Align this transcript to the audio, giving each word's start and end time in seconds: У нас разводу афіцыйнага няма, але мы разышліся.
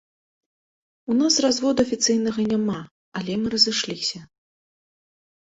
У 1.13 1.17
нас 1.21 1.33
разводу 1.45 1.79
афіцыйнага 1.87 2.41
няма, 2.51 2.79
але 3.21 3.37
мы 3.43 3.47
разышліся. 3.57 4.19